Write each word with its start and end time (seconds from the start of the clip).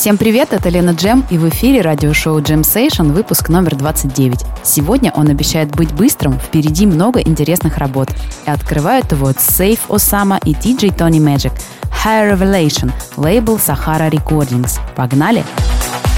Всем 0.00 0.16
привет, 0.16 0.54
это 0.54 0.70
Лена 0.70 0.92
Джем, 0.92 1.26
и 1.28 1.36
в 1.36 1.46
эфире 1.50 1.82
радиошоу 1.82 2.40
Джем 2.40 2.64
Сейшн, 2.64 3.10
выпуск 3.10 3.50
номер 3.50 3.76
29. 3.76 4.46
Сегодня 4.62 5.12
он 5.14 5.28
обещает 5.28 5.76
быть 5.76 5.92
быстрым, 5.92 6.40
впереди 6.40 6.86
много 6.86 7.20
интересных 7.20 7.76
работ. 7.76 8.08
И 8.46 8.50
открывают 8.50 9.12
его 9.12 9.28
Safe 9.32 9.78
Osama 9.88 10.40
и 10.42 10.54
DJ 10.54 10.96
Tony 10.96 11.18
Magic. 11.18 11.52
High 12.02 12.32
Revelation, 12.32 12.90
лейбл 13.18 13.56
Sahara 13.56 14.10
Recordings. 14.10 14.78
Погнали! 14.96 15.44
Погнали! 15.44 16.09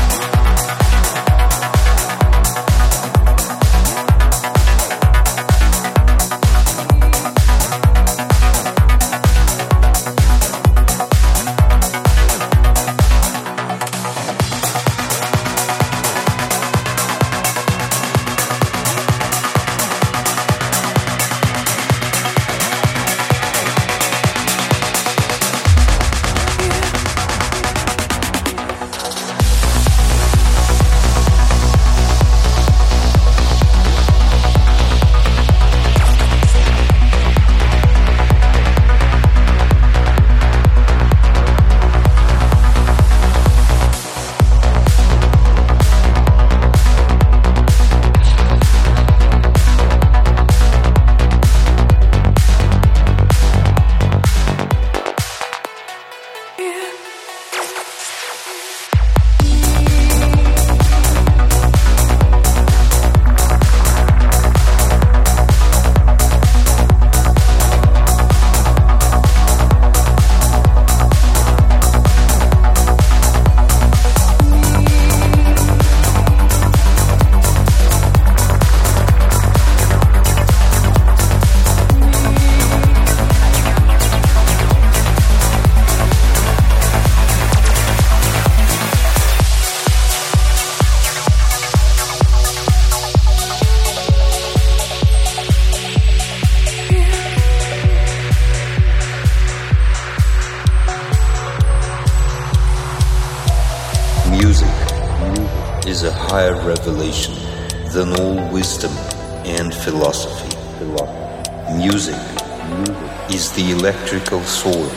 Electrical 114.13 114.43
soil 114.43 114.91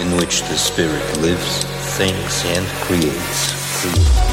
in 0.00 0.16
which 0.16 0.40
the 0.40 0.56
spirit 0.56 1.18
lives, 1.18 1.62
thinks, 1.96 2.44
and 2.46 2.66
creates. 2.82 4.25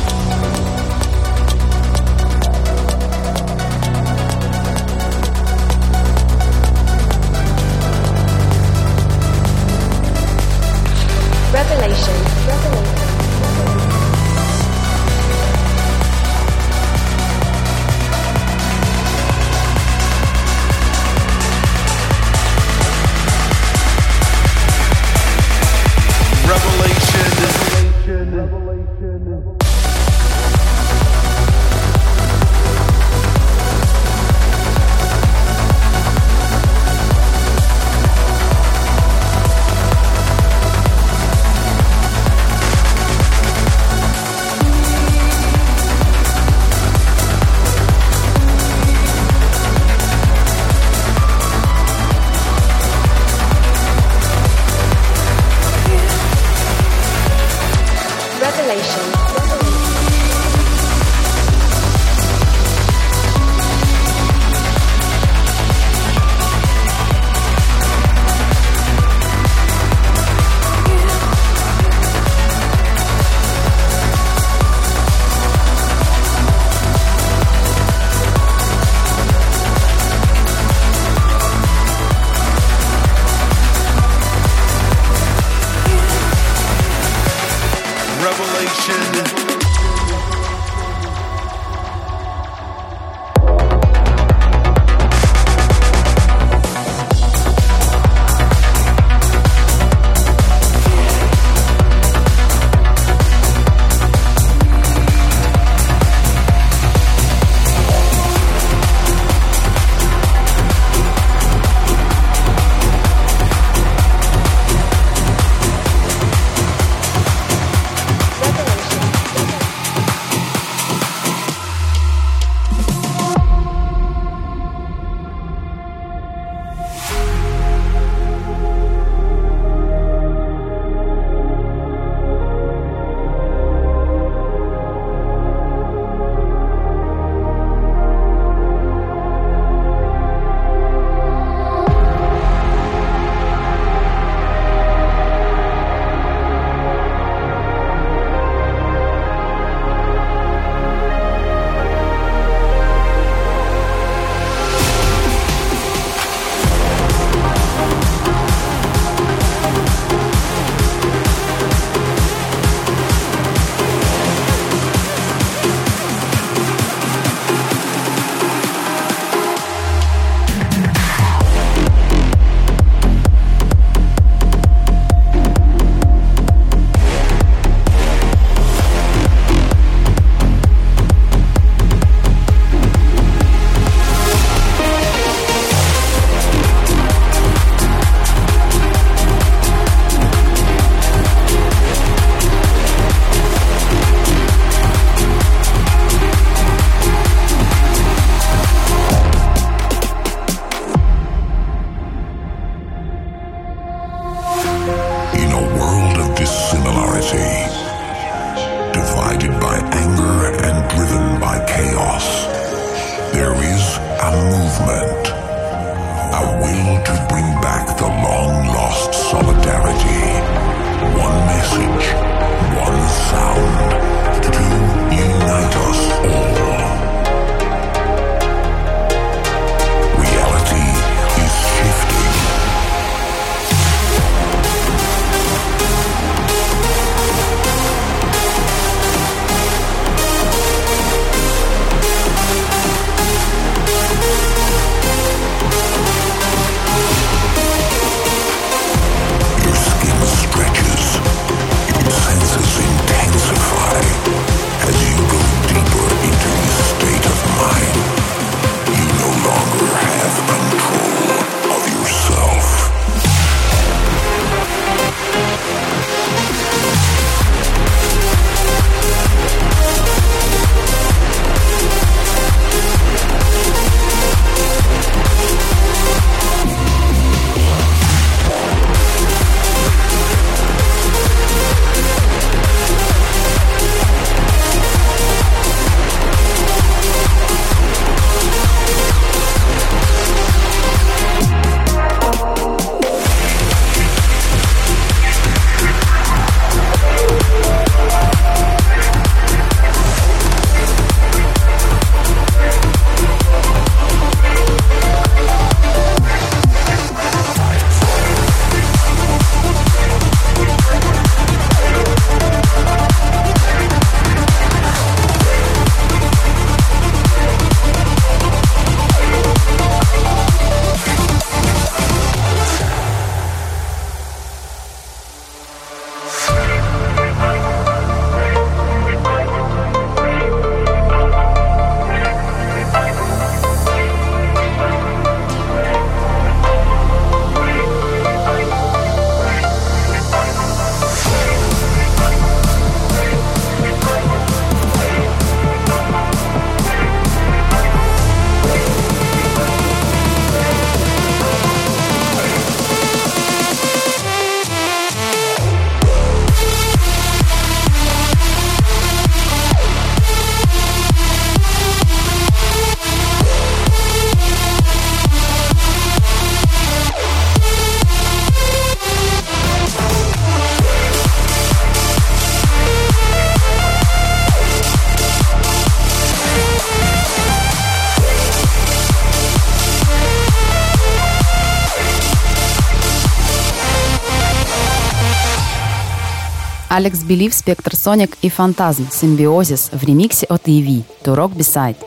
Алекс 387.03 387.22
Белив, 387.22 387.53
Спектр 387.53 387.98
Соник 387.98 388.38
и 388.41 388.48
Фантазм 388.48 389.10
Симбиозис 389.12 389.89
в 389.91 390.01
ремиксе 390.05 390.45
от 390.45 390.69
EV 390.69 391.03
Rock 391.25 391.53
Beside. 391.53 391.98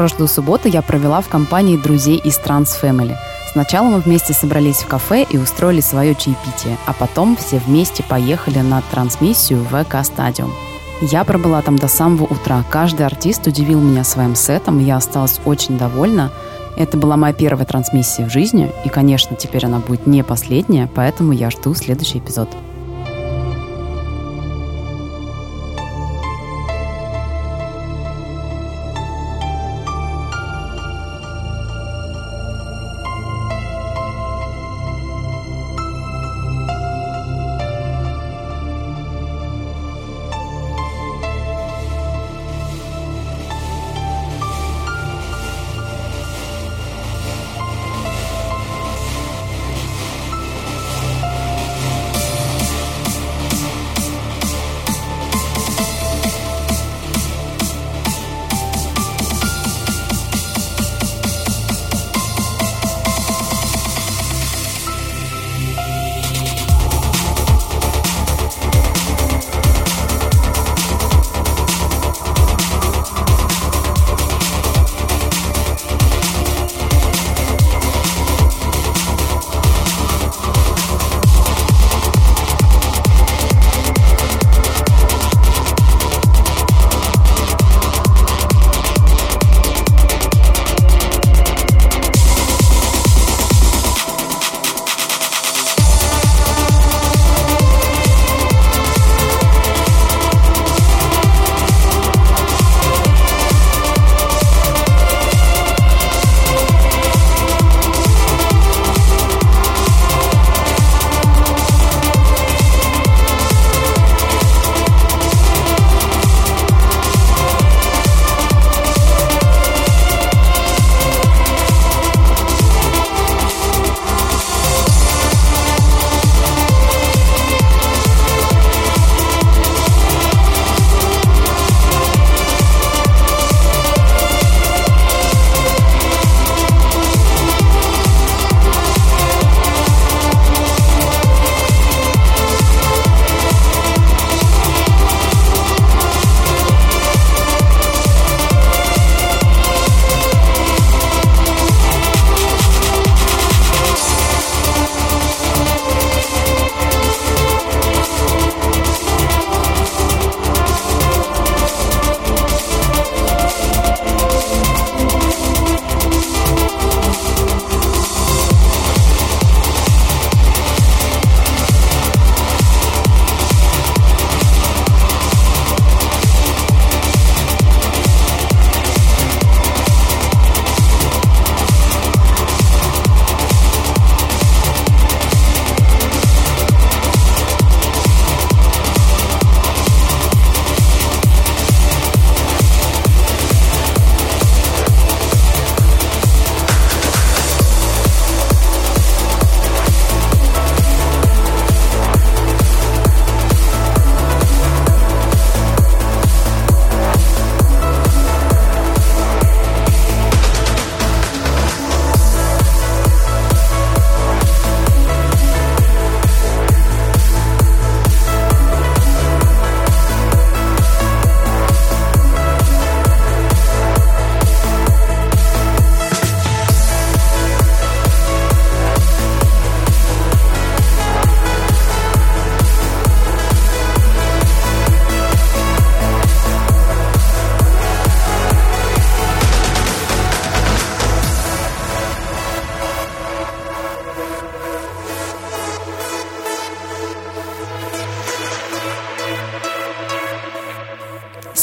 Прошлую 0.00 0.28
субботу 0.28 0.66
я 0.66 0.80
провела 0.80 1.20
в 1.20 1.28
компании 1.28 1.76
друзей 1.76 2.16
из 2.16 2.38
Trans. 2.38 3.14
Сначала 3.52 3.88
мы 3.88 3.98
вместе 4.00 4.32
собрались 4.32 4.78
в 4.78 4.86
кафе 4.86 5.26
и 5.28 5.36
устроили 5.36 5.82
свое 5.82 6.14
чаепитие, 6.14 6.78
а 6.86 6.94
потом 6.94 7.36
все 7.36 7.58
вместе 7.58 8.02
поехали 8.02 8.60
на 8.60 8.80
трансмиссию 8.90 9.62
в 9.62 9.66
ВК 9.66 10.02
Стадиум. 10.02 10.54
Я 11.02 11.22
пробыла 11.24 11.60
там 11.60 11.76
до 11.76 11.86
самого 11.86 12.24
утра. 12.24 12.64
Каждый 12.70 13.04
артист 13.04 13.46
удивил 13.46 13.78
меня 13.78 14.02
своим 14.02 14.34
сетом, 14.34 14.80
и 14.80 14.84
я 14.84 14.96
осталась 14.96 15.38
очень 15.44 15.76
довольна. 15.76 16.30
Это 16.78 16.96
была 16.96 17.18
моя 17.18 17.34
первая 17.34 17.66
трансмиссия 17.66 18.24
в 18.24 18.32
жизни, 18.32 18.72
и, 18.86 18.88
конечно, 18.88 19.36
теперь 19.36 19.66
она 19.66 19.80
будет 19.80 20.06
не 20.06 20.24
последняя, 20.24 20.88
поэтому 20.94 21.32
я 21.32 21.50
жду 21.50 21.74
следующий 21.74 22.20
эпизод. 22.20 22.48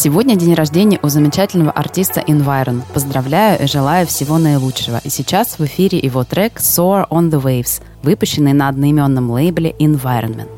Сегодня 0.08 0.38
день 0.38 0.54
рождения 0.54 1.02
у 1.04 1.10
замечательного 1.10 1.72
артиста 1.72 2.22
Environ. 2.22 2.82
Поздравляю 2.94 3.62
и 3.62 3.68
желаю 3.68 4.08
всего 4.08 4.38
наилучшего. 4.38 5.02
И 5.04 5.10
сейчас 5.10 5.60
в 5.60 5.66
эфире 5.66 6.00
его 6.00 6.24
трек 6.24 6.62
Soar 6.62 7.10
on 7.10 7.30
the 7.30 7.42
Waves, 7.42 7.82
выпущенный 8.04 8.54
на 8.54 8.70
одноименном 8.70 9.30
лейбле 9.30 9.76
Environment. 9.80 10.57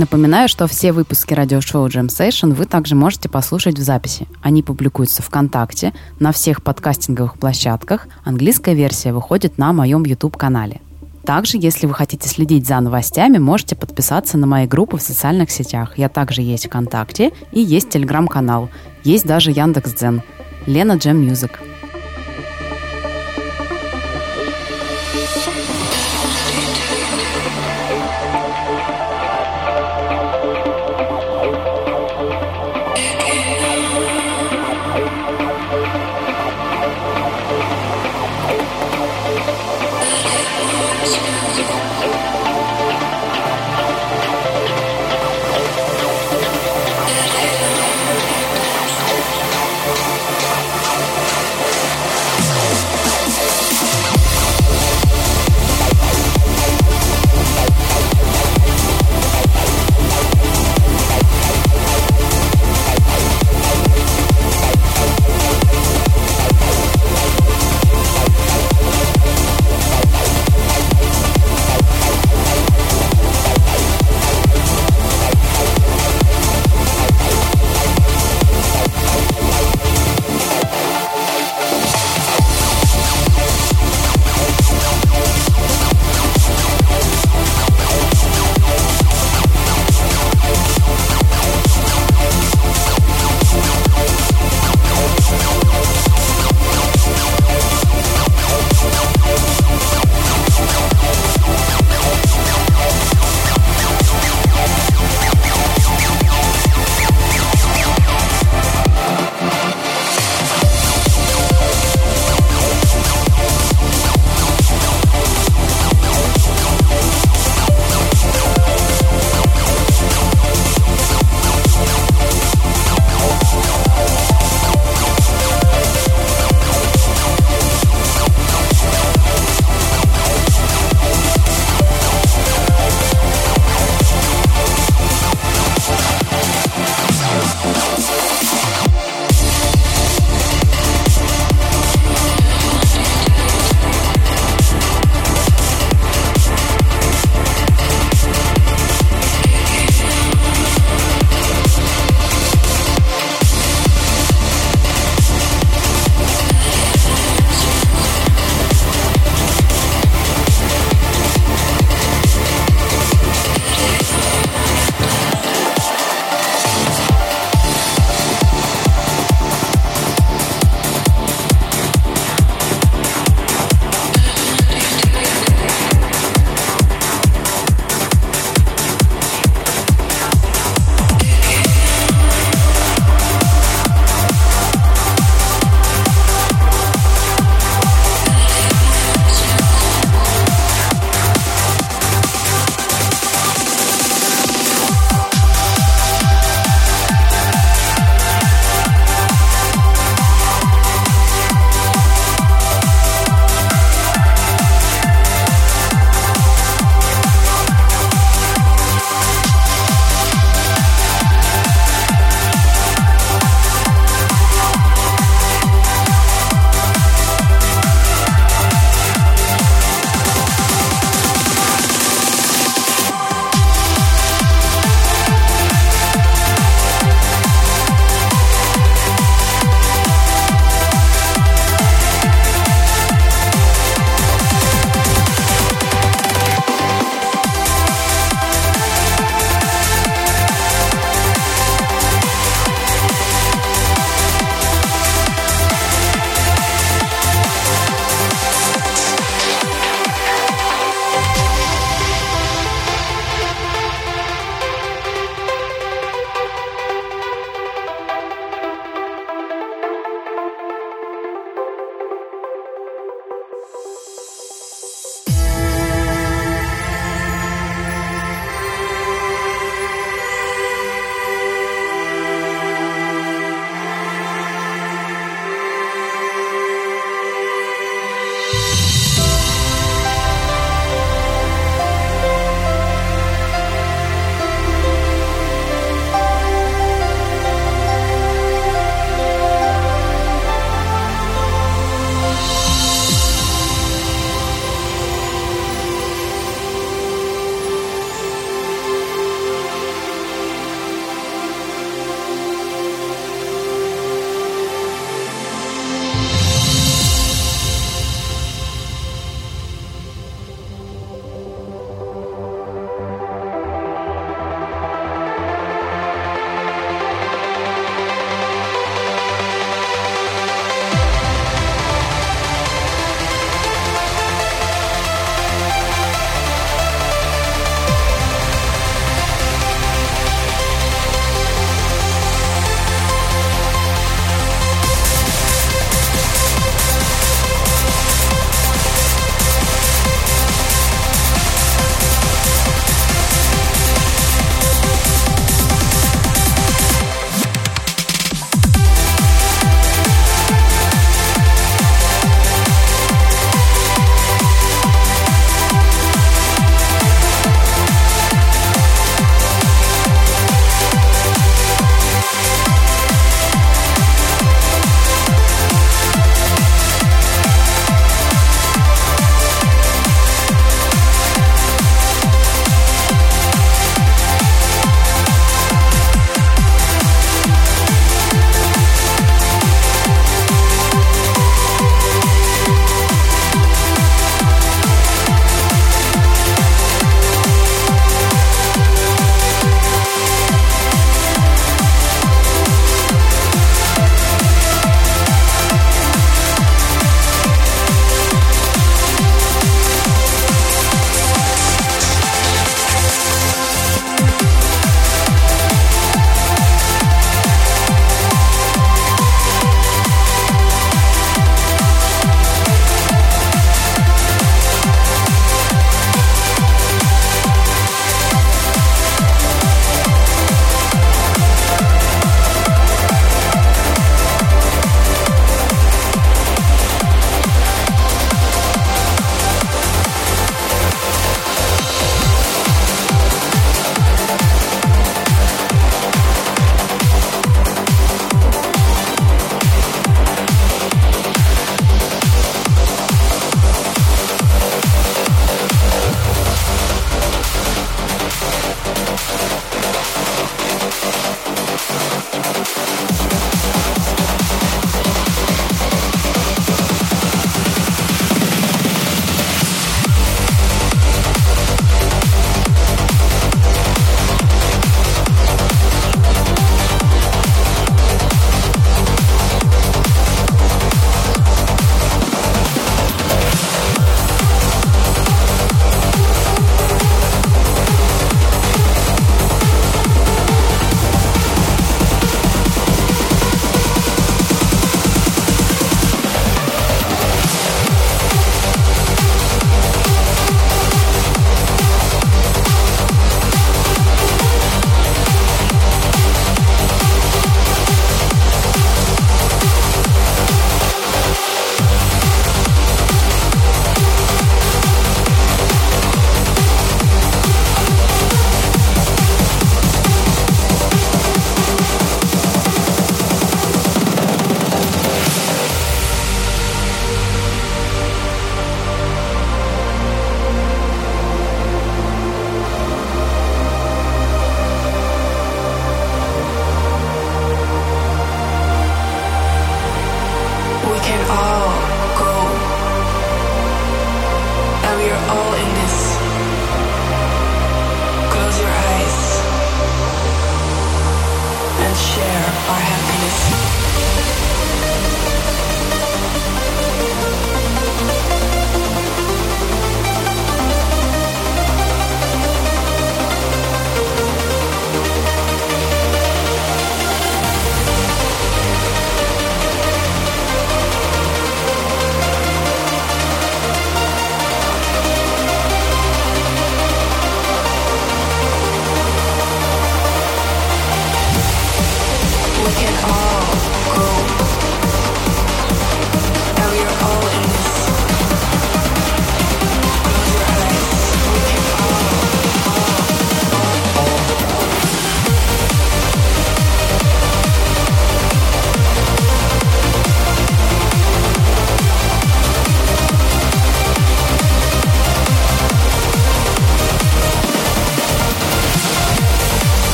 Напоминаю, 0.00 0.48
что 0.48 0.66
все 0.66 0.92
выпуски 0.92 1.34
радиошоу 1.34 1.86
Jam 1.88 2.06
Session 2.06 2.54
вы 2.54 2.64
также 2.64 2.94
можете 2.94 3.28
послушать 3.28 3.78
в 3.78 3.82
записи. 3.82 4.26
Они 4.40 4.62
публикуются 4.62 5.20
ВКонтакте, 5.20 5.92
на 6.18 6.32
всех 6.32 6.62
подкастинговых 6.62 7.34
площадках. 7.38 8.08
Английская 8.24 8.74
версия 8.74 9.12
выходит 9.12 9.58
на 9.58 9.74
моем 9.74 10.02
YouTube-канале. 10.04 10.80
Также, 11.26 11.58
если 11.58 11.84
вы 11.84 11.92
хотите 11.92 12.30
следить 12.30 12.66
за 12.66 12.80
новостями, 12.80 13.36
можете 13.36 13.76
подписаться 13.76 14.38
на 14.38 14.46
мои 14.46 14.66
группы 14.66 14.96
в 14.96 15.02
социальных 15.02 15.50
сетях. 15.50 15.98
Я 15.98 16.08
также 16.08 16.40
есть 16.40 16.68
ВКонтакте 16.68 17.32
и 17.52 17.60
есть 17.60 17.90
Телеграм-канал. 17.90 18.70
Есть 19.04 19.26
даже 19.26 19.50
Яндекс.Дзен. 19.50 20.22
Lena 20.64 20.94
Jem 20.94 21.18
Music. 21.18 21.60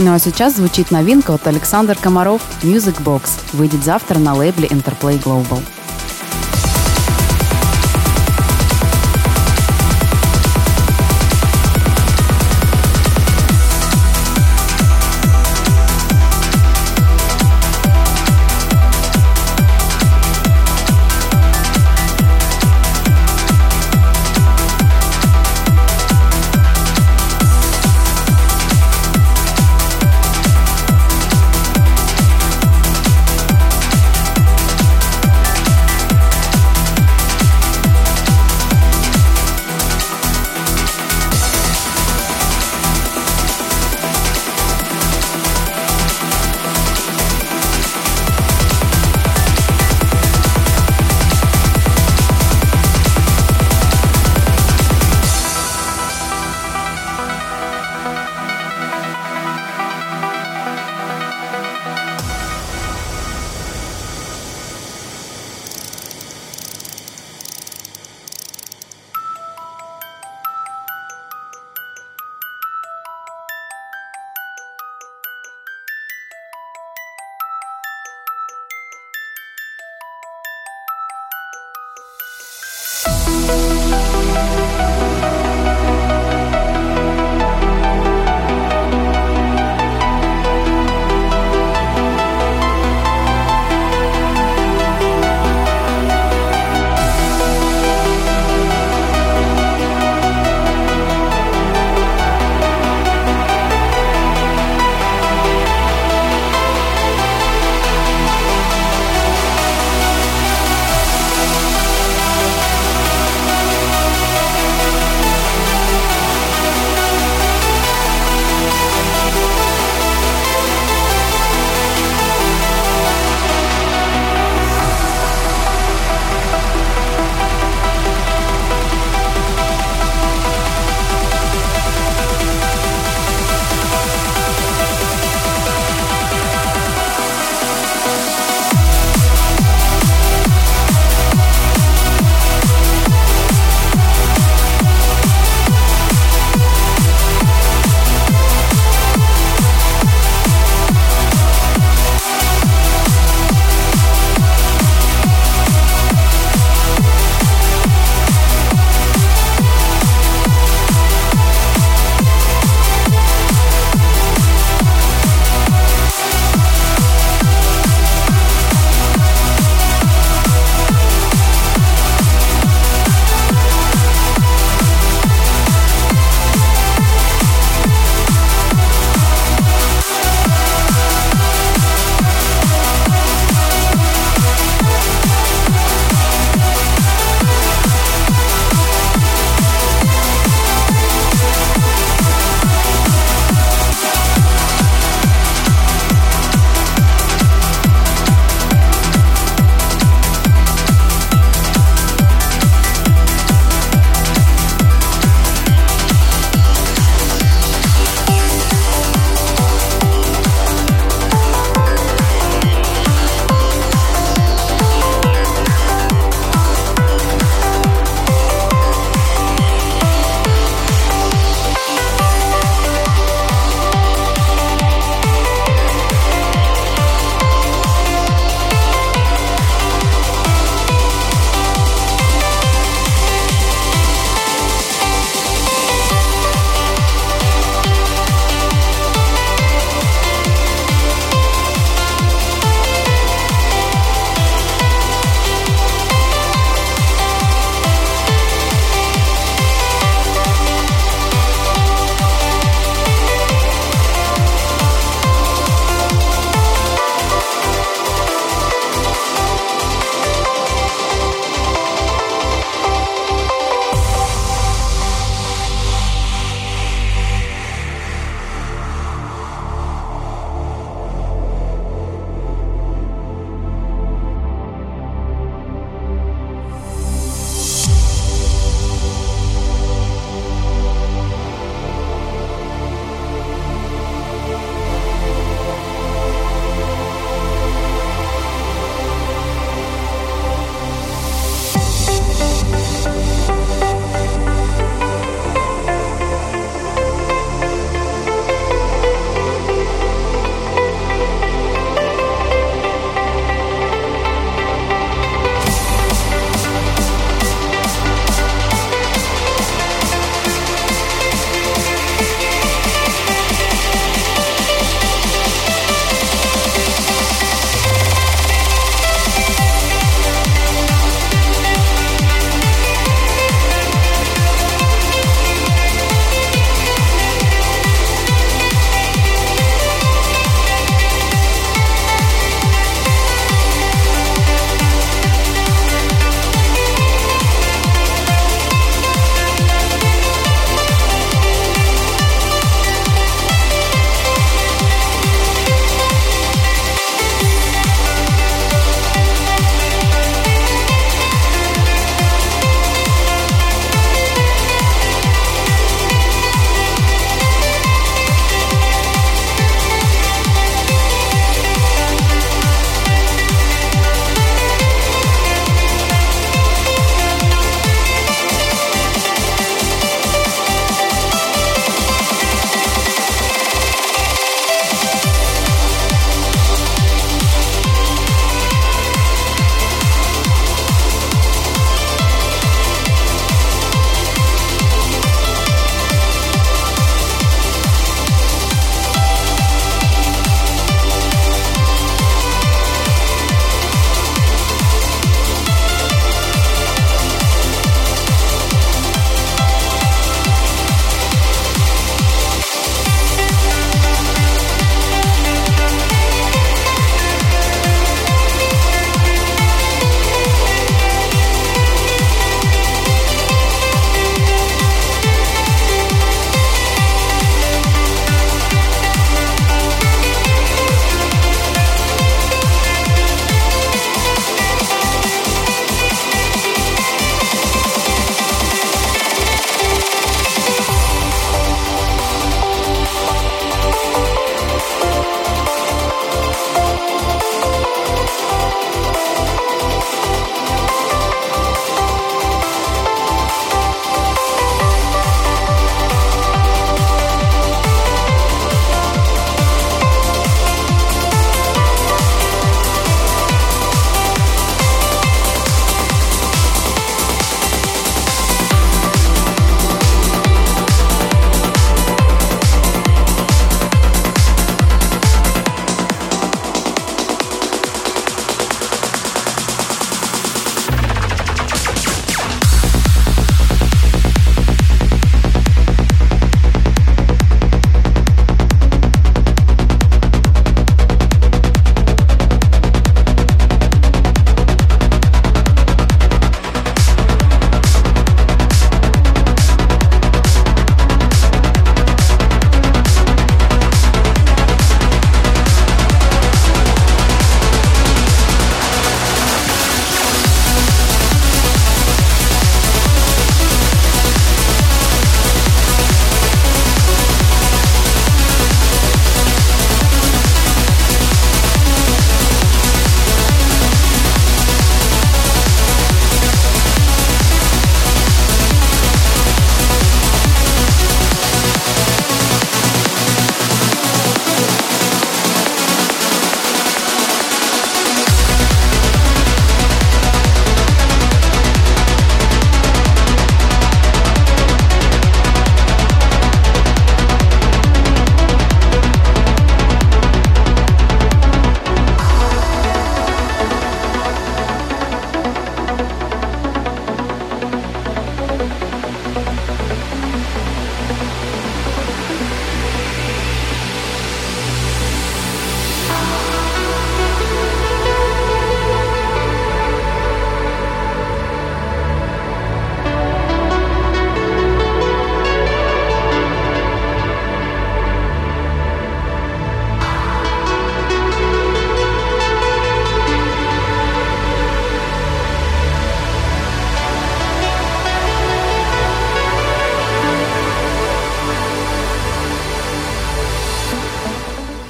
Ну 0.00 0.14
а 0.14 0.20
сейчас 0.20 0.54
звучит 0.54 0.92
новинка 0.92 1.34
от 1.34 1.44
Александр 1.48 1.98
Комаров 2.00 2.40
«Music 2.62 3.02
Box». 3.02 3.30
Выйдет 3.52 3.82
завтра 3.82 4.20
на 4.20 4.32
лейбле 4.32 4.68
Interplay 4.68 5.20
Global. 5.20 5.60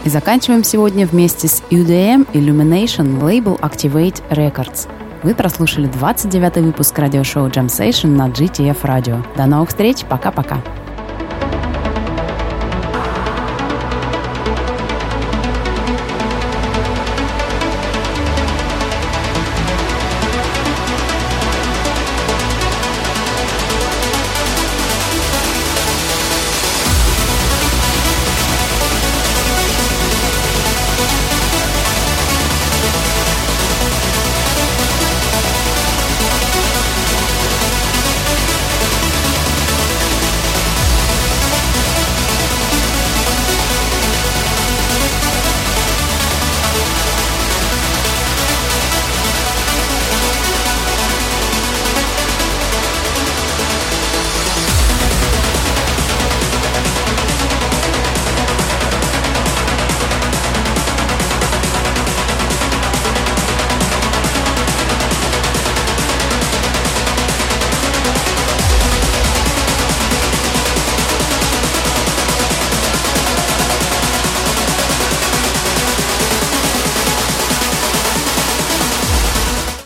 И 0.09 0.11
заканчиваем 0.11 0.64
сегодня 0.64 1.06
вместе 1.06 1.48
с 1.48 1.62
UDM 1.68 2.26
Illumination 2.32 3.22
лейбл 3.22 3.56
Activate 3.56 4.22
Records. 4.30 4.88
Вы 5.22 5.34
прослушали 5.34 5.86
29 5.86 6.56
выпуск 6.64 6.98
радиошоу 6.98 7.48
Jam 7.48 7.66
Session 7.66 8.06
на 8.06 8.30
GTF 8.30 8.80
Radio. 8.84 9.22
До 9.36 9.44
новых 9.44 9.68
встреч, 9.68 10.06
пока-пока. 10.09 10.62